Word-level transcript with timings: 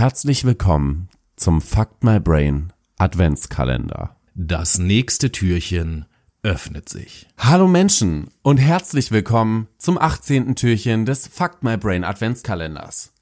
Herzlich 0.00 0.46
willkommen 0.46 1.10
zum 1.36 1.60
Fuck 1.60 2.02
My 2.02 2.18
Brain 2.18 2.72
Adventskalender. 2.96 4.16
Das 4.34 4.78
nächste 4.78 5.30
Türchen 5.30 6.06
öffnet 6.42 6.88
sich. 6.88 7.28
Hallo 7.36 7.68
Menschen 7.68 8.28
und 8.40 8.56
herzlich 8.56 9.12
willkommen 9.12 9.68
zum 9.76 9.98
18. 9.98 10.54
Türchen 10.54 11.04
des 11.04 11.28
Fuck 11.28 11.62
My 11.62 11.76
Brain 11.76 12.04
Adventskalenders. 12.04 13.12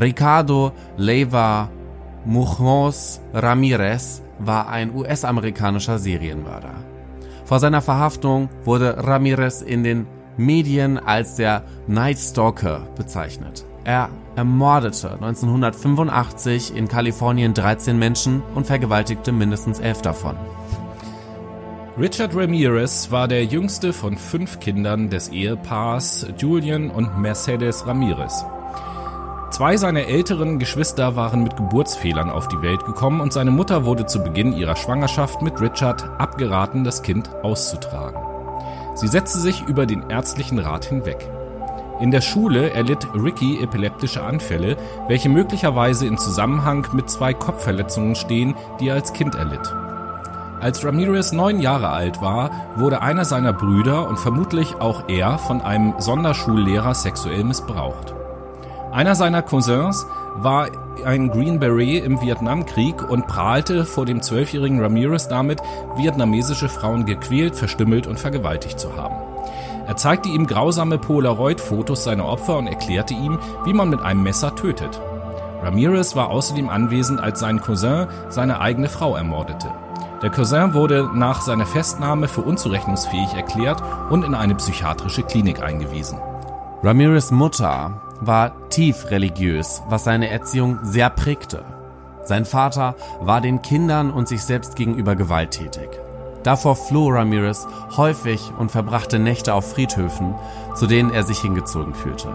Ricardo 0.00 0.70
Leiva 0.96 1.68
Mujoz 2.24 3.20
Ramirez 3.34 4.22
war 4.38 4.68
ein 4.68 4.94
US-amerikanischer 4.94 5.98
Serienmörder. 5.98 6.84
Vor 7.44 7.58
seiner 7.58 7.82
Verhaftung 7.82 8.50
wurde 8.62 9.04
Ramirez 9.04 9.62
in 9.62 9.82
den 9.82 10.06
Medien 10.36 10.96
als 10.96 11.34
der 11.34 11.64
Night 11.88 12.18
Stalker 12.18 12.86
bezeichnet. 12.96 13.64
Er 13.84 14.10
ermordete 14.36 15.12
1985 15.12 16.76
in 16.76 16.88
Kalifornien 16.88 17.54
13 17.54 17.98
Menschen 17.98 18.42
und 18.54 18.66
vergewaltigte 18.66 19.32
mindestens 19.32 19.80
11 19.80 20.02
davon. 20.02 20.36
Richard 21.98 22.34
Ramirez 22.34 23.10
war 23.10 23.28
der 23.28 23.44
jüngste 23.44 23.92
von 23.92 24.16
fünf 24.16 24.60
Kindern 24.60 25.10
des 25.10 25.28
Ehepaars 25.28 26.26
Julian 26.38 26.90
und 26.90 27.18
Mercedes 27.18 27.86
Ramirez. 27.86 28.44
Zwei 29.50 29.76
seiner 29.76 30.06
älteren 30.06 30.58
Geschwister 30.58 31.16
waren 31.16 31.42
mit 31.42 31.56
Geburtsfehlern 31.56 32.30
auf 32.30 32.48
die 32.48 32.62
Welt 32.62 32.84
gekommen 32.86 33.20
und 33.20 33.32
seine 33.32 33.50
Mutter 33.50 33.84
wurde 33.84 34.06
zu 34.06 34.22
Beginn 34.22 34.52
ihrer 34.52 34.76
Schwangerschaft 34.76 35.42
mit 35.42 35.60
Richard 35.60 36.04
abgeraten, 36.18 36.84
das 36.84 37.02
Kind 37.02 37.28
auszutragen. 37.42 38.20
Sie 38.94 39.08
setzte 39.08 39.40
sich 39.40 39.62
über 39.66 39.86
den 39.86 40.08
ärztlichen 40.08 40.58
Rat 40.60 40.84
hinweg. 40.84 41.28
In 42.00 42.10
der 42.10 42.22
Schule 42.22 42.70
erlitt 42.70 43.06
Ricky 43.14 43.62
epileptische 43.62 44.22
Anfälle, 44.22 44.78
welche 45.06 45.28
möglicherweise 45.28 46.06
in 46.06 46.16
Zusammenhang 46.16 46.86
mit 46.94 47.10
zwei 47.10 47.34
Kopfverletzungen 47.34 48.14
stehen, 48.14 48.54
die 48.80 48.88
er 48.88 48.94
als 48.94 49.12
Kind 49.12 49.34
erlitt. 49.34 49.74
Als 50.60 50.82
Ramirez 50.82 51.32
neun 51.32 51.60
Jahre 51.60 51.90
alt 51.90 52.22
war, 52.22 52.50
wurde 52.76 53.02
einer 53.02 53.26
seiner 53.26 53.52
Brüder 53.52 54.08
und 54.08 54.18
vermutlich 54.18 54.76
auch 54.76 55.08
er 55.08 55.36
von 55.38 55.60
einem 55.60 55.94
Sonderschullehrer 55.98 56.94
sexuell 56.94 57.44
missbraucht. 57.44 58.14
Einer 58.92 59.14
seiner 59.14 59.42
Cousins 59.42 60.06
war 60.36 60.68
ein 61.04 61.30
Green 61.30 61.60
Beret 61.60 62.04
im 62.04 62.20
Vietnamkrieg 62.20 63.08
und 63.08 63.26
prahlte 63.26 63.84
vor 63.84 64.06
dem 64.06 64.22
zwölfjährigen 64.22 64.80
Ramirez 64.80 65.28
damit, 65.28 65.60
vietnamesische 65.96 66.68
Frauen 66.68 67.04
gequält, 67.04 67.56
verstümmelt 67.56 68.06
und 68.06 68.18
vergewaltigt 68.18 68.80
zu 68.80 68.96
haben. 68.96 69.29
Er 69.90 69.96
zeigte 69.96 70.28
ihm 70.28 70.46
grausame 70.46 70.98
Polaroid-Fotos 70.98 72.04
seiner 72.04 72.26
Opfer 72.26 72.58
und 72.58 72.68
erklärte 72.68 73.12
ihm, 73.12 73.40
wie 73.64 73.72
man 73.72 73.90
mit 73.90 74.00
einem 74.00 74.22
Messer 74.22 74.54
tötet. 74.54 75.00
Ramirez 75.64 76.14
war 76.14 76.30
außerdem 76.30 76.68
anwesend, 76.68 77.20
als 77.20 77.40
sein 77.40 77.60
Cousin 77.60 78.06
seine 78.28 78.60
eigene 78.60 78.88
Frau 78.88 79.16
ermordete. 79.16 79.68
Der 80.22 80.30
Cousin 80.30 80.74
wurde 80.74 81.10
nach 81.12 81.40
seiner 81.40 81.66
Festnahme 81.66 82.28
für 82.28 82.42
unzurechnungsfähig 82.42 83.34
erklärt 83.34 83.82
und 84.10 84.24
in 84.24 84.36
eine 84.36 84.54
psychiatrische 84.54 85.24
Klinik 85.24 85.60
eingewiesen. 85.60 86.20
Ramirez 86.84 87.32
Mutter 87.32 88.00
war 88.20 88.68
tief 88.68 89.10
religiös, 89.10 89.82
was 89.88 90.04
seine 90.04 90.30
Erziehung 90.30 90.78
sehr 90.82 91.10
prägte. 91.10 91.64
Sein 92.22 92.44
Vater 92.44 92.94
war 93.20 93.40
den 93.40 93.60
Kindern 93.60 94.12
und 94.12 94.28
sich 94.28 94.44
selbst 94.44 94.76
gegenüber 94.76 95.16
gewalttätig. 95.16 95.88
Davor 96.42 96.76
floh 96.76 97.10
Ramirez 97.10 97.66
häufig 97.96 98.52
und 98.58 98.70
verbrachte 98.70 99.18
Nächte 99.18 99.54
auf 99.54 99.72
Friedhöfen, 99.72 100.34
zu 100.74 100.86
denen 100.86 101.10
er 101.10 101.22
sich 101.22 101.40
hingezogen 101.40 101.94
fühlte. 101.94 102.28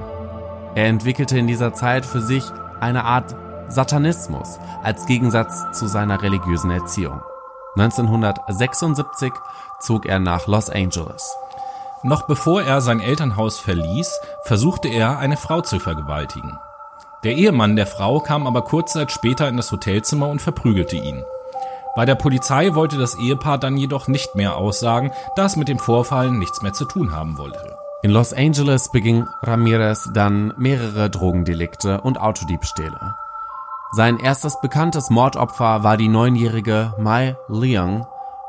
Er 0.75 0.87
entwickelte 0.87 1.37
in 1.37 1.47
dieser 1.47 1.73
Zeit 1.73 2.05
für 2.05 2.21
sich 2.21 2.43
eine 2.79 3.05
Art 3.05 3.35
Satanismus 3.67 4.59
als 4.83 5.05
Gegensatz 5.05 5.65
zu 5.71 5.87
seiner 5.87 6.21
religiösen 6.21 6.69
Erziehung. 6.69 7.21
1976 7.77 9.33
zog 9.79 10.05
er 10.05 10.19
nach 10.19 10.47
Los 10.47 10.69
Angeles. 10.69 11.35
Noch 12.03 12.27
bevor 12.27 12.61
er 12.61 12.81
sein 12.81 12.99
Elternhaus 12.99 13.59
verließ, 13.59 14.19
versuchte 14.43 14.87
er, 14.87 15.17
eine 15.17 15.37
Frau 15.37 15.61
zu 15.61 15.79
vergewaltigen. 15.79 16.59
Der 17.23 17.33
Ehemann 17.33 17.75
der 17.75 17.87
Frau 17.87 18.19
kam 18.19 18.45
aber 18.45 18.61
kurz 18.61 18.93
Zeit 18.93 19.11
später 19.11 19.49
in 19.49 19.57
das 19.57 19.71
Hotelzimmer 19.71 20.27
und 20.27 20.41
verprügelte 20.41 20.95
ihn. 20.95 21.23
Bei 21.95 22.05
der 22.05 22.15
Polizei 22.15 22.75
wollte 22.75 22.97
das 22.97 23.15
Ehepaar 23.15 23.57
dann 23.57 23.77
jedoch 23.77 24.09
nicht 24.09 24.35
mehr 24.35 24.57
aussagen, 24.57 25.11
da 25.37 25.45
es 25.45 25.55
mit 25.55 25.69
dem 25.69 25.79
Vorfall 25.79 26.29
nichts 26.29 26.61
mehr 26.61 26.73
zu 26.73 26.83
tun 26.83 27.13
haben 27.13 27.37
wollte. 27.37 27.77
In 28.03 28.11
Los 28.11 28.33
Angeles 28.33 28.91
beging 28.91 29.25
Ramirez 29.41 30.09
dann 30.13 30.53
mehrere 30.57 31.09
Drogendelikte 31.09 32.01
und 32.01 32.19
Autodiebstähle. 32.19 33.15
Sein 33.93 34.19
erstes 34.19 34.59
bekanntes 34.59 35.09
Mordopfer 35.09 35.83
war 35.83 35.95
die 35.95 36.09
neunjährige 36.09 36.93
Mai 36.99 37.37
Leung, 37.47 38.05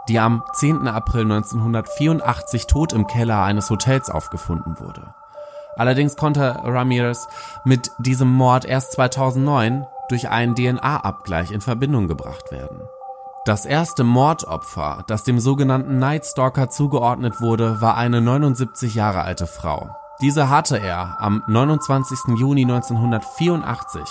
die 0.08 0.18
am 0.18 0.42
10. 0.54 0.88
April 0.88 1.22
1984 1.22 2.66
tot 2.66 2.92
im 2.92 3.06
Keller 3.06 3.42
eines 3.42 3.70
Hotels 3.70 4.10
aufgefunden 4.10 4.80
wurde. 4.80 5.14
Allerdings 5.76 6.16
konnte 6.16 6.58
Ramirez 6.64 7.28
mit 7.64 7.92
diesem 7.98 8.32
Mord 8.32 8.64
erst 8.64 8.92
2009 8.92 9.86
durch 10.08 10.28
einen 10.28 10.56
DNA-Abgleich 10.56 11.52
in 11.52 11.60
Verbindung 11.60 12.08
gebracht 12.08 12.50
werden. 12.50 12.80
Das 13.46 13.64
erste 13.64 14.02
Mordopfer, 14.02 15.04
das 15.06 15.22
dem 15.22 15.38
sogenannten 15.38 16.00
Night 16.00 16.26
Stalker 16.26 16.68
zugeordnet 16.68 17.40
wurde, 17.40 17.80
war 17.80 17.96
eine 17.96 18.20
79 18.20 18.96
Jahre 18.96 19.22
alte 19.22 19.46
Frau. 19.46 19.88
Diese 20.20 20.50
hatte 20.50 20.78
er 20.80 21.20
am 21.20 21.44
29. 21.46 22.36
Juni 22.36 22.62
1984 22.62 24.02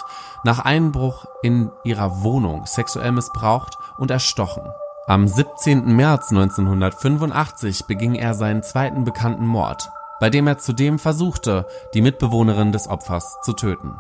nach 0.46 0.60
Einbruch 0.60 1.26
in 1.42 1.70
ihrer 1.84 2.24
Wohnung 2.24 2.66
sexuell 2.66 3.12
missbraucht 3.12 3.78
und 3.98 4.10
erstochen. 4.10 4.64
Am 5.06 5.28
17. 5.28 5.94
März 5.94 6.32
1985 6.32 7.88
beging 7.88 8.16
er 8.16 8.36
seinen 8.36 8.64
zweiten 8.64 9.04
bekannten 9.04 9.46
Mord, 9.46 9.90
bei 10.22 10.30
dem 10.30 10.48
er 10.48 10.60
zudem 10.60 10.98
versuchte, 10.98 11.68
die 11.94 12.02
Mitbewohnerin 12.02 12.72
des 12.72 12.88
Opfers 12.88 13.36
zu 13.44 13.52
töten. 13.52 13.96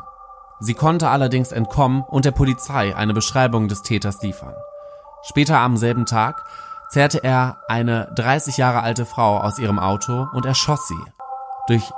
Sie 0.62 0.75
konnte 0.75 1.09
allerdings 1.09 1.52
entkommen 1.52 2.03
und 2.07 2.23
der 2.23 2.31
Polizei 2.31 2.96
eine 2.96 3.13
Beschreibung 3.13 3.67
des 3.67 3.81
Täters 3.81 4.22
liefern. 4.22 4.53
Später 5.27 5.59
am 5.59 5.75
selben 5.75 6.05
Tag 6.05 6.43
zerrte 6.89 7.23
er 7.23 7.57
eine 7.67 8.11
30 8.15 8.57
Jahre 8.57 8.81
alte 8.81 9.05
Frau 9.05 9.39
aus 9.39 9.57
ihrem 9.57 9.79
Auto 9.79 10.27
und 10.33 10.45
erschoss 10.45 10.87
sie. 10.87 11.11
Durch 11.67 11.91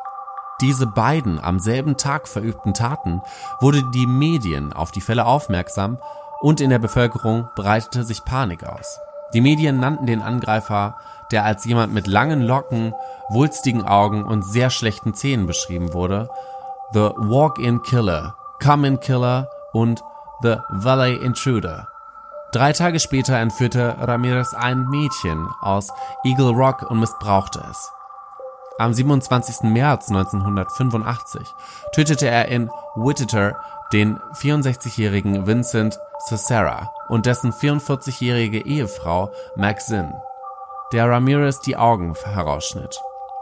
diese 0.62 0.88
beiden 0.88 1.40
am 1.40 1.60
selben 1.60 1.98
Tag 1.98 2.28
verübten 2.28 2.74
Taten 2.74 3.22
wurde 3.60 3.84
die 3.94 4.08
Medien 4.08 4.74
auf 4.74 4.92
die 4.92 5.02
Fälle 5.02 5.26
aufmerksam 5.26 6.00
und 6.40 6.62
in 6.62 6.70
der 6.70 6.80
Bevölkerung 6.80 7.50
breitete 7.56 8.04
sich 8.04 8.24
Panik 8.24 8.64
aus. 8.64 9.00
Die 9.34 9.42
Medien 9.42 9.80
nannten 9.80 10.06
den 10.06 10.22
Angreifer, 10.22 10.98
der 11.32 11.44
als 11.44 11.66
jemand 11.66 11.94
mit 11.94 12.08
langen 12.08 12.42
Locken, 12.42 12.94
wulstigen 13.30 13.86
Augen 13.86 14.24
und 14.24 14.44
sehr 14.44 14.70
schlechten 14.70 15.14
Zähnen 15.14 15.48
beschrieben 15.48 15.94
wurde, 15.94 16.30
The 16.94 17.12
Walk-in 17.18 17.82
Killer, 17.82 18.36
Come-in 18.64 19.02
Killer 19.02 19.50
und 19.74 20.02
The 20.42 20.56
Valley 20.70 21.16
Intruder. 21.18 21.90
Drei 22.54 22.72
Tage 22.72 23.00
später 23.00 23.38
entführte 23.38 23.98
Ramirez 24.00 24.54
ein 24.54 24.86
Mädchen 24.88 25.48
aus 25.62 25.90
Eagle 26.24 26.52
Rock 26.52 26.90
und 26.90 27.00
missbrauchte 27.00 27.62
es. 27.70 27.92
Am 28.80 28.94
27. 28.94 29.64
März 29.64 30.10
1985 30.10 31.42
tötete 31.94 32.28
er 32.28 32.48
in 32.48 32.70
Wittiter 32.96 33.60
den 33.92 34.20
64-jährigen 34.40 35.46
Vincent 35.46 36.00
Cesara 36.28 36.92
und 37.10 37.26
dessen 37.26 37.52
44-jährige 37.52 38.66
Ehefrau 38.66 39.32
Maxine, 39.56 40.22
der 40.94 41.10
Ramirez 41.10 41.60
die 41.60 41.76
Augen 41.76 42.16
herausschnitt. 42.16 43.00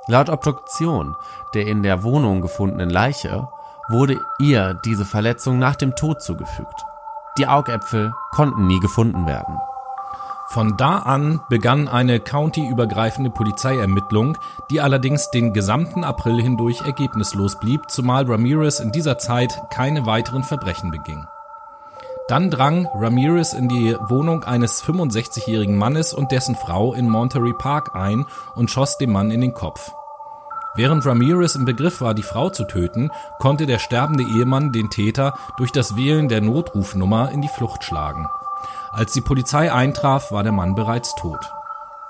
Laut 0.08 0.30
Obduktion 0.30 1.16
der 1.54 1.68
in 1.68 1.84
der 1.84 2.04
Wohnung 2.04 2.42
gefundenen 2.42 2.90
Leiche 2.90 3.48
wurde 3.88 4.20
ihr 4.40 4.74
diese 4.86 5.06
Verletzung 5.06 5.60
nach 5.60 5.76
dem 5.76 5.96
Tod 5.96 6.22
zugefügt. 6.22 6.86
Die 7.38 7.48
Augäpfel 7.48 8.14
konnten 8.32 8.66
nie 8.66 8.80
gefunden 8.80 9.26
werden. 9.28 9.58
Von 10.48 10.78
da 10.78 11.00
an 11.00 11.42
begann 11.50 11.88
eine 11.88 12.20
countyübergreifende 12.20 13.30
Polizeiermittlung, 13.30 14.38
die 14.70 14.80
allerdings 14.80 15.32
den 15.32 15.54
gesamten 15.54 16.04
April 16.04 16.42
hindurch 16.42 16.82
ergebnislos 16.86 17.60
blieb, 17.60 17.90
zumal 17.90 18.26
Ramirez 18.26 18.80
in 18.80 18.92
dieser 18.92 19.18
Zeit 19.18 19.60
keine 19.70 20.06
weiteren 20.06 20.44
Verbrechen 20.44 20.92
beging. 20.92 21.28
Dann 22.28 22.50
drang 22.50 22.88
Ramirez 22.96 23.54
in 23.54 23.68
die 23.68 23.98
Wohnung 24.08 24.44
eines 24.44 24.84
65-jährigen 24.84 25.78
Mannes 25.78 26.14
und 26.14 26.32
dessen 26.32 26.56
Frau 26.56 26.94
in 26.94 27.10
Monterey 27.10 27.54
Park 27.54 27.96
ein 27.96 28.26
und 28.56 28.72
schoss 28.72 28.98
dem 28.98 29.12
Mann 29.12 29.32
in 29.32 29.42
den 29.42 29.54
Kopf. 29.54 29.92
Während 30.78 31.06
Ramirez 31.06 31.56
im 31.56 31.64
Begriff 31.64 32.02
war, 32.02 32.14
die 32.14 32.24
Frau 32.24 32.50
zu 32.50 32.66
töten, 32.66 33.10
konnte 33.40 33.66
der 33.66 33.80
sterbende 33.80 34.24
Ehemann 34.24 34.74
den 34.74 34.90
Täter 34.90 35.34
durch 35.58 35.72
das 35.72 35.96
Wählen 35.96 36.28
der 36.28 36.42
Notrufnummer 36.42 37.32
in 37.32 37.42
die 37.42 37.48
Flucht 37.48 37.84
schlagen. 37.84 38.28
Als 38.92 39.14
die 39.14 39.22
Polizei 39.22 39.72
eintraf, 39.72 40.32
war 40.32 40.44
der 40.44 40.52
Mann 40.52 40.76
bereits 40.76 41.16
tot. 41.16 41.50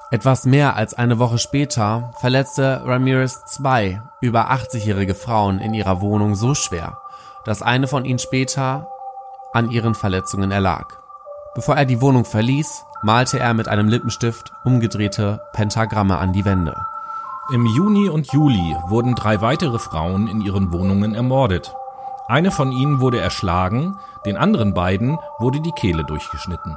Etwas 0.10 0.46
mehr 0.46 0.76
als 0.76 0.94
eine 0.94 1.20
Woche 1.20 1.38
später 1.38 2.12
verletzte 2.20 2.82
Ramirez 2.86 3.46
zwei 3.46 4.02
über 4.22 4.52
80-jährige 4.52 5.14
Frauen 5.16 5.60
in 5.60 5.74
ihrer 5.74 6.02
Wohnung 6.02 6.36
so 6.36 6.56
schwer, 6.56 6.98
dass 7.44 7.62
eine 7.62 7.88
von 7.88 8.06
ihnen 8.06 8.20
später 8.20 8.88
an 9.54 9.70
ihren 9.70 9.94
Verletzungen 9.94 10.52
erlag. 10.52 10.98
Bevor 11.54 11.76
er 11.76 11.86
die 11.86 12.02
Wohnung 12.02 12.26
verließ, 12.26 12.84
malte 13.04 13.40
er 13.40 13.54
mit 13.54 13.68
einem 13.68 13.88
Lippenstift 13.88 14.52
umgedrehte 14.64 15.42
Pentagramme 15.54 16.18
an 16.18 16.34
die 16.34 16.46
Wände. 16.46 16.76
Im 17.51 17.68
Juni 17.68 18.09
und 18.09 18.33
Juli 18.33 18.75
wurden 18.88 19.13
drei 19.13 19.39
weitere 19.39 19.77
Frauen 19.77 20.27
in 20.27 20.42
ihren 20.42 20.74
Wohnungen 20.74 21.13
ermordet. 21.13 21.75
Eine 22.27 22.50
von 22.50 22.71
ihnen 22.71 23.01
wurde 23.01 23.19
erschlagen, 23.19 24.00
den 24.25 24.36
anderen 24.36 24.74
beiden 24.74 25.19
wurde 25.38 25.62
die 25.62 25.71
Kehle 25.71 26.03
durchgeschnitten. 26.06 26.75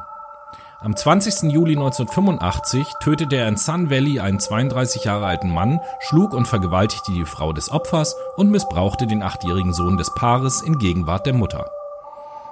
Am 0.81 0.95
20. 0.95 1.51
Juli 1.51 1.73
1985 1.73 2.87
tötete 3.01 3.37
er 3.37 3.49
in 3.49 3.57
Sun 3.57 3.89
Valley 3.89 4.21
einen 4.21 4.41
32 4.41 5.05
Jahre 5.05 5.25
alten 5.25 5.49
Mann, 5.49 5.81
schlug 6.01 6.35
und 6.35 6.47
vergewaltigte 6.47 7.13
die 7.13 7.25
Frau 7.25 7.55
des 7.55 7.71
Opfers 7.71 8.15
und 8.37 8.51
missbrauchte 8.51 9.07
den 9.07 9.23
achtjährigen 9.23 9.73
Sohn 9.73 9.97
des 9.97 10.13
Paares 10.13 10.61
in 10.61 10.79
Gegenwart 10.79 11.25
der 11.25 11.33
Mutter. 11.33 11.71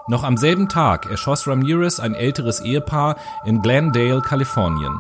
Noch 0.08 0.24
am 0.24 0.38
selben 0.38 0.70
Tag 0.70 1.10
erschoss 1.10 1.46
Ramirez 1.46 2.00
ein 2.00 2.14
älteres 2.14 2.60
Ehepaar 2.60 3.16
in 3.44 3.60
Glendale, 3.60 4.22
Kalifornien. 4.22 4.98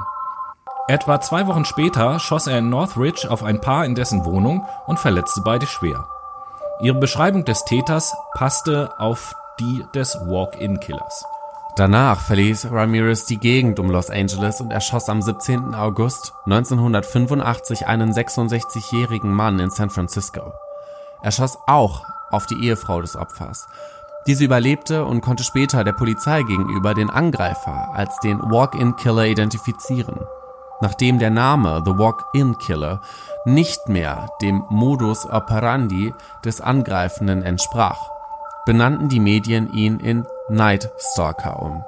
Etwa 0.88 1.20
zwei 1.20 1.48
Wochen 1.48 1.64
später 1.64 2.20
schoss 2.20 2.46
er 2.46 2.58
in 2.58 2.70
Northridge 2.70 3.28
auf 3.28 3.42
ein 3.42 3.60
Paar 3.60 3.84
in 3.84 3.96
dessen 3.96 4.24
Wohnung 4.24 4.64
und 4.86 5.00
verletzte 5.00 5.40
beide 5.40 5.66
schwer. 5.66 6.06
Ihre 6.80 6.96
Beschreibung 6.96 7.44
des 7.44 7.64
Täters 7.64 8.14
passte 8.34 8.90
auf 8.98 9.34
die 9.58 9.84
des 9.94 10.14
Walk-in-Killers. 10.14 11.24
Danach 11.74 12.20
verließ 12.20 12.68
Ramirez 12.70 13.26
die 13.26 13.38
Gegend 13.38 13.80
um 13.80 13.90
Los 13.90 14.10
Angeles 14.10 14.60
und 14.60 14.70
erschoss 14.70 15.08
am 15.08 15.22
17. 15.22 15.74
August 15.74 16.32
1985 16.44 17.88
einen 17.88 18.12
66-jährigen 18.12 19.32
Mann 19.32 19.58
in 19.58 19.70
San 19.70 19.90
Francisco. 19.90 20.52
Er 21.20 21.32
schoss 21.32 21.58
auch 21.66 22.04
auf 22.30 22.46
die 22.46 22.64
Ehefrau 22.64 23.00
des 23.00 23.16
Opfers. 23.16 23.66
Diese 24.28 24.44
überlebte 24.44 25.04
und 25.04 25.20
konnte 25.20 25.42
später 25.42 25.82
der 25.82 25.92
Polizei 25.92 26.42
gegenüber 26.42 26.94
den 26.94 27.10
Angreifer 27.10 27.90
als 27.92 28.20
den 28.20 28.40
Walk-in-Killer 28.40 29.26
identifizieren. 29.26 30.20
Nachdem 30.80 31.18
der 31.18 31.30
Name 31.30 31.82
The 31.84 31.98
Walk-in-Killer 31.98 33.00
nicht 33.44 33.88
mehr 33.88 34.28
dem 34.42 34.64
Modus 34.68 35.26
operandi 35.26 36.12
des 36.44 36.60
Angreifenden 36.60 37.42
entsprach, 37.42 37.98
benannten 38.66 39.08
die 39.08 39.20
Medien 39.20 39.72
ihn 39.72 40.00
in 40.00 40.26
Night 40.48 40.90
Stalker 40.98 41.62
um. 41.62 41.82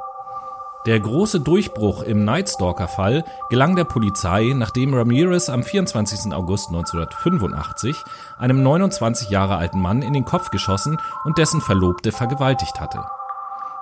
Der 0.86 1.00
große 1.00 1.40
Durchbruch 1.40 2.02
im 2.02 2.24
Night 2.24 2.48
Stalker-Fall 2.48 3.24
gelang 3.50 3.76
der 3.76 3.84
Polizei, 3.84 4.54
nachdem 4.54 4.94
Ramirez 4.94 5.50
am 5.50 5.62
24. 5.62 6.32
August 6.32 6.68
1985 6.68 8.04
einem 8.38 8.62
29 8.62 9.28
Jahre 9.28 9.56
alten 9.56 9.80
Mann 9.80 10.00
in 10.00 10.14
den 10.14 10.24
Kopf 10.24 10.50
geschossen 10.50 10.96
und 11.24 11.36
dessen 11.36 11.60
Verlobte 11.60 12.10
vergewaltigt 12.10 12.80
hatte. 12.80 13.04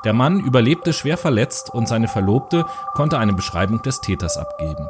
Der 0.06 0.12
Mann 0.12 0.38
überlebte 0.38 0.93
schwer 0.93 1.17
verletzt 1.17 1.69
und 1.69 1.88
seine 1.88 2.06
Verlobte 2.06 2.64
konnte 2.94 3.19
eine 3.19 3.32
Beschreibung 3.32 3.82
des 3.82 4.00
Täters 4.00 4.38
abgeben. 4.38 4.88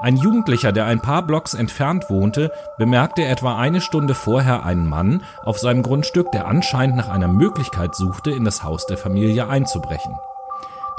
Ein 0.00 0.16
Jugendlicher, 0.16 0.70
der 0.70 0.86
ein 0.86 1.02
paar 1.02 1.22
Blocks 1.22 1.52
entfernt 1.52 2.08
wohnte, 2.10 2.52
bemerkte 2.78 3.24
etwa 3.24 3.58
eine 3.58 3.80
Stunde 3.80 4.14
vorher 4.14 4.64
einen 4.64 4.88
Mann 4.88 5.24
auf 5.44 5.58
seinem 5.58 5.82
Grundstück, 5.82 6.30
der 6.30 6.46
anscheinend 6.46 6.94
nach 6.94 7.08
einer 7.08 7.26
Möglichkeit 7.26 7.96
suchte, 7.96 8.30
in 8.30 8.44
das 8.44 8.62
Haus 8.62 8.86
der 8.86 8.98
Familie 8.98 9.48
einzubrechen. 9.48 10.14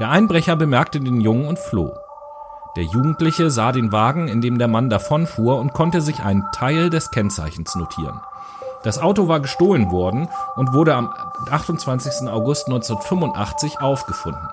Der 0.01 0.09
Einbrecher 0.09 0.57
bemerkte 0.57 0.99
den 0.99 1.21
Jungen 1.21 1.47
und 1.47 1.57
floh. 1.57 1.93
Der 2.75 2.83
Jugendliche 2.83 3.49
sah 3.49 3.71
den 3.71 3.93
Wagen, 3.93 4.27
in 4.27 4.41
dem 4.41 4.57
der 4.57 4.67
Mann 4.67 4.89
davonfuhr 4.89 5.57
und 5.57 5.71
konnte 5.71 6.01
sich 6.01 6.19
einen 6.19 6.43
Teil 6.51 6.89
des 6.89 7.11
Kennzeichens 7.11 7.75
notieren. 7.75 8.19
Das 8.83 8.99
Auto 8.99 9.27
war 9.27 9.39
gestohlen 9.39 9.91
worden 9.91 10.27
und 10.55 10.73
wurde 10.73 10.95
am 10.95 11.13
28. 11.49 12.27
August 12.27 12.67
1985 12.67 13.79
aufgefunden. 13.79 14.47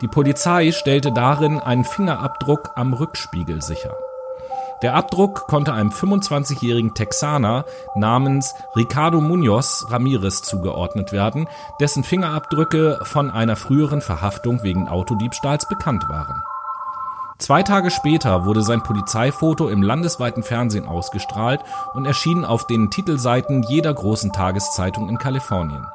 Die 0.00 0.08
Polizei 0.08 0.72
stellte 0.72 1.12
darin 1.12 1.60
einen 1.60 1.84
Fingerabdruck 1.84 2.70
am 2.74 2.92
Rückspiegel 2.92 3.60
sicher. 3.60 3.94
Der 4.82 4.94
Abdruck 4.94 5.46
konnte 5.46 5.74
einem 5.74 5.90
25-jährigen 5.90 6.94
Texaner 6.94 7.66
namens 7.96 8.54
Ricardo 8.76 9.20
Munoz 9.20 9.84
Ramirez 9.90 10.40
zugeordnet 10.40 11.12
werden, 11.12 11.48
dessen 11.80 12.02
Fingerabdrücke 12.02 13.00
von 13.02 13.30
einer 13.30 13.56
früheren 13.56 14.00
Verhaftung 14.00 14.62
wegen 14.62 14.88
Autodiebstahls 14.88 15.68
bekannt 15.68 16.08
waren. 16.08 16.42
Zwei 17.40 17.62
Tage 17.62 17.90
später 17.90 18.44
wurde 18.44 18.60
sein 18.60 18.82
Polizeifoto 18.82 19.68
im 19.68 19.82
landesweiten 19.82 20.42
Fernsehen 20.42 20.86
ausgestrahlt 20.86 21.62
und 21.94 22.04
erschien 22.04 22.44
auf 22.44 22.66
den 22.66 22.90
Titelseiten 22.90 23.62
jeder 23.62 23.94
großen 23.94 24.30
Tageszeitung 24.30 25.08
in 25.08 25.16
Kalifornien. 25.16 25.86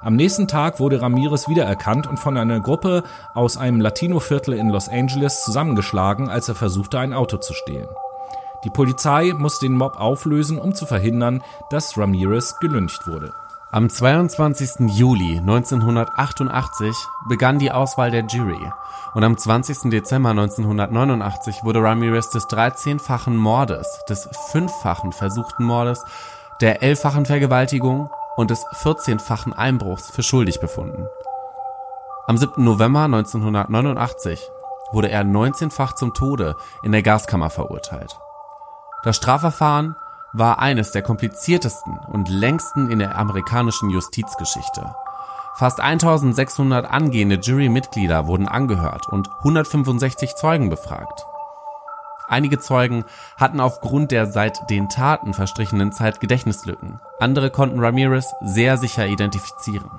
Am 0.00 0.14
nächsten 0.14 0.46
Tag 0.46 0.78
wurde 0.78 1.02
Ramirez 1.02 1.48
wiedererkannt 1.48 2.06
und 2.06 2.18
von 2.18 2.36
einer 2.36 2.60
Gruppe 2.60 3.02
aus 3.34 3.56
einem 3.56 3.80
Latino-Viertel 3.80 4.54
in 4.54 4.68
Los 4.68 4.88
Angeles 4.88 5.42
zusammengeschlagen, 5.42 6.30
als 6.30 6.48
er 6.48 6.54
versuchte, 6.54 7.00
ein 7.00 7.12
Auto 7.12 7.38
zu 7.38 7.54
stehlen. 7.54 7.88
Die 8.64 8.70
Polizei 8.70 9.32
musste 9.36 9.66
den 9.66 9.76
Mob 9.76 9.98
auflösen, 9.98 10.58
um 10.58 10.76
zu 10.76 10.86
verhindern, 10.86 11.42
dass 11.70 11.98
Ramirez 11.98 12.56
gelyncht 12.60 13.08
wurde. 13.08 13.32
Am 13.70 13.90
22. 13.90 14.96
Juli 14.96 15.36
1988 15.40 16.96
begann 17.28 17.58
die 17.58 17.70
Auswahl 17.70 18.10
der 18.10 18.24
Jury 18.24 18.72
und 19.12 19.24
am 19.24 19.36
20. 19.36 19.90
Dezember 19.90 20.30
1989 20.30 21.64
wurde 21.64 21.82
Ramirez 21.82 22.30
des 22.30 22.44
13-fachen 22.44 23.36
Mordes, 23.36 24.04
des 24.08 24.26
fünffachen 24.52 25.12
versuchten 25.12 25.64
Mordes, 25.64 26.02
der 26.62 26.82
elffachen 26.82 27.26
Vergewaltigung 27.26 28.08
und 28.36 28.50
des 28.50 28.64
14-fachen 28.68 29.52
Einbruchs 29.52 30.10
für 30.10 30.22
schuldig 30.22 30.60
befunden. 30.60 31.06
Am 32.26 32.38
7. 32.38 32.64
November 32.64 33.04
1989 33.04 34.48
wurde 34.92 35.10
er 35.10 35.24
19-fach 35.24 35.94
zum 35.94 36.14
Tode 36.14 36.56
in 36.82 36.92
der 36.92 37.02
Gaskammer 37.02 37.50
verurteilt. 37.50 38.18
Das 39.02 39.16
Strafverfahren 39.16 39.94
war 40.32 40.58
eines 40.58 40.90
der 40.90 41.02
kompliziertesten 41.02 41.98
und 41.98 42.28
längsten 42.28 42.90
in 42.90 42.98
der 42.98 43.16
amerikanischen 43.16 43.90
Justizgeschichte. 43.90 44.94
Fast 45.56 45.80
1600 45.80 46.86
angehende 46.88 47.36
Jurymitglieder 47.36 48.26
wurden 48.26 48.46
angehört 48.46 49.08
und 49.08 49.28
165 49.38 50.36
Zeugen 50.36 50.68
befragt. 50.68 51.26
Einige 52.28 52.58
Zeugen 52.58 53.04
hatten 53.38 53.58
aufgrund 53.58 54.12
der 54.12 54.26
seit 54.26 54.68
den 54.70 54.88
Taten 54.88 55.32
verstrichenen 55.32 55.92
Zeit 55.92 56.20
Gedächtnislücken. 56.20 57.00
Andere 57.18 57.50
konnten 57.50 57.80
Ramirez 57.80 58.34
sehr 58.44 58.76
sicher 58.76 59.06
identifizieren. 59.06 59.90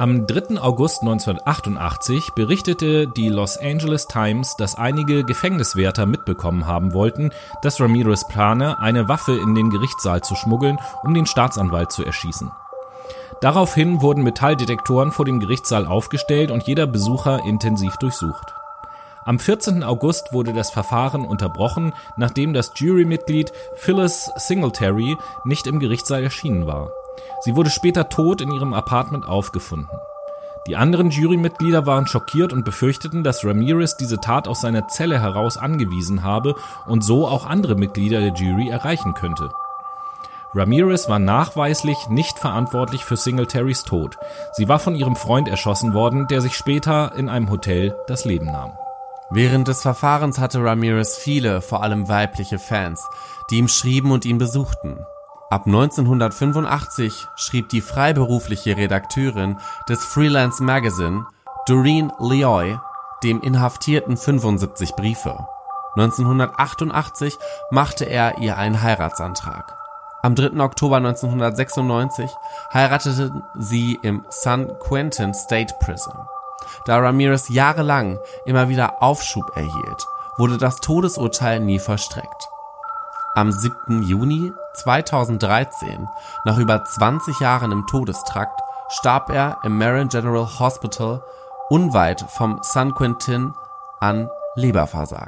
Am 0.00 0.26
3. 0.26 0.58
August 0.58 1.02
1988 1.02 2.30
berichtete 2.34 3.06
die 3.06 3.28
Los 3.28 3.58
Angeles 3.58 4.06
Times, 4.06 4.56
dass 4.56 4.76
einige 4.76 5.24
Gefängniswärter 5.24 6.06
mitbekommen 6.06 6.66
haben 6.66 6.94
wollten, 6.94 7.32
dass 7.60 7.82
Ramirez 7.82 8.26
plane, 8.26 8.78
eine 8.78 9.08
Waffe 9.08 9.36
in 9.36 9.54
den 9.54 9.68
Gerichtssaal 9.68 10.22
zu 10.22 10.36
schmuggeln, 10.36 10.78
um 11.02 11.12
den 11.12 11.26
Staatsanwalt 11.26 11.92
zu 11.92 12.02
erschießen. 12.02 12.50
Daraufhin 13.42 14.00
wurden 14.00 14.22
Metalldetektoren 14.22 15.12
vor 15.12 15.26
dem 15.26 15.38
Gerichtssaal 15.38 15.84
aufgestellt 15.84 16.50
und 16.50 16.62
jeder 16.62 16.86
Besucher 16.86 17.44
intensiv 17.44 17.94
durchsucht. 17.98 18.54
Am 19.26 19.38
14. 19.38 19.82
August 19.82 20.32
wurde 20.32 20.54
das 20.54 20.70
Verfahren 20.70 21.26
unterbrochen, 21.26 21.92
nachdem 22.16 22.54
das 22.54 22.72
Jurymitglied 22.74 23.52
Phyllis 23.76 24.30
Singletary 24.36 25.18
nicht 25.44 25.66
im 25.66 25.78
Gerichtssaal 25.78 26.22
erschienen 26.22 26.66
war. 26.66 26.90
Sie 27.40 27.56
wurde 27.56 27.70
später 27.70 28.08
tot 28.08 28.40
in 28.40 28.50
ihrem 28.52 28.74
Apartment 28.74 29.26
aufgefunden. 29.26 29.88
Die 30.66 30.76
anderen 30.76 31.10
Jurymitglieder 31.10 31.86
waren 31.86 32.06
schockiert 32.06 32.52
und 32.52 32.64
befürchteten, 32.64 33.24
dass 33.24 33.44
Ramirez 33.44 33.96
diese 33.96 34.20
Tat 34.20 34.46
aus 34.46 34.60
seiner 34.60 34.88
Zelle 34.88 35.20
heraus 35.20 35.56
angewiesen 35.56 36.22
habe 36.22 36.54
und 36.86 37.02
so 37.02 37.26
auch 37.26 37.46
andere 37.46 37.74
Mitglieder 37.76 38.20
der 38.20 38.34
Jury 38.34 38.68
erreichen 38.68 39.14
könnte. 39.14 39.50
Ramirez 40.52 41.08
war 41.08 41.18
nachweislich 41.18 42.08
nicht 42.08 42.38
verantwortlich 42.38 43.04
für 43.04 43.16
Singletarys 43.16 43.84
Tod. 43.84 44.16
Sie 44.52 44.68
war 44.68 44.80
von 44.80 44.96
ihrem 44.96 45.16
Freund 45.16 45.48
erschossen 45.48 45.94
worden, 45.94 46.26
der 46.26 46.40
sich 46.40 46.54
später 46.54 47.14
in 47.14 47.28
einem 47.28 47.50
Hotel 47.50 47.96
das 48.08 48.24
Leben 48.24 48.46
nahm. 48.46 48.72
Während 49.30 49.68
des 49.68 49.82
Verfahrens 49.82 50.40
hatte 50.40 50.62
Ramirez 50.62 51.16
viele, 51.16 51.60
vor 51.60 51.84
allem 51.84 52.08
weibliche 52.08 52.58
Fans, 52.58 53.06
die 53.50 53.58
ihm 53.58 53.68
schrieben 53.68 54.10
und 54.10 54.24
ihn 54.24 54.38
besuchten. 54.38 55.06
Ab 55.50 55.66
1985 55.66 57.26
schrieb 57.34 57.68
die 57.70 57.80
freiberufliche 57.80 58.76
Redakteurin 58.76 59.58
des 59.88 60.04
Freelance 60.04 60.62
Magazine, 60.62 61.26
Doreen 61.66 62.12
Leoy, 62.20 62.78
dem 63.24 63.40
Inhaftierten 63.42 64.16
75 64.16 64.94
Briefe. 64.94 65.44
1988 65.96 67.36
machte 67.72 68.04
er 68.04 68.38
ihr 68.38 68.58
einen 68.58 68.80
Heiratsantrag. 68.80 69.76
Am 70.22 70.36
3. 70.36 70.60
Oktober 70.60 70.98
1996 70.98 72.30
heirateten 72.72 73.42
sie 73.58 73.98
im 74.02 74.24
San 74.28 74.68
Quentin 74.78 75.34
State 75.34 75.74
Prison. 75.80 76.14
Da 76.84 76.98
Ramirez 76.98 77.48
jahrelang 77.48 78.20
immer 78.44 78.68
wieder 78.68 79.02
Aufschub 79.02 79.56
erhielt, 79.56 80.06
wurde 80.36 80.58
das 80.58 80.76
Todesurteil 80.76 81.58
nie 81.58 81.80
vollstreckt. 81.80 82.48
Am 83.40 83.52
7. 83.52 84.02
Juni 84.02 84.52
2013, 84.74 86.06
nach 86.44 86.58
über 86.58 86.84
20 86.84 87.40
Jahren 87.40 87.72
im 87.72 87.86
Todestrakt, 87.86 88.60
starb 88.90 89.30
er 89.30 89.56
im 89.62 89.78
Marin 89.78 90.08
General 90.08 90.46
Hospital 90.58 91.22
unweit 91.70 92.20
vom 92.28 92.58
San 92.60 92.94
Quentin 92.94 93.54
an 93.98 94.28
Leberversagen 94.56 95.16